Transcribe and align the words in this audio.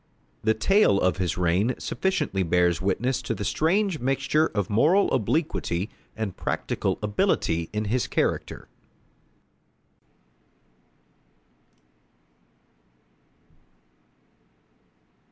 The 0.43 0.55
tale 0.55 0.99
of 0.99 1.17
his 1.17 1.37
reign 1.37 1.75
sufficiently 1.77 2.41
bears 2.41 2.81
witness 2.81 3.21
to 3.21 3.35
the 3.35 3.45
strange 3.45 3.99
mixture 3.99 4.47
of 4.47 4.67
moral 4.67 5.11
obliquity 5.11 5.91
and 6.17 6.35
practical 6.35 6.97
ability 7.03 7.69
in 7.71 7.85
his 7.85 8.07
character. 8.07 8.67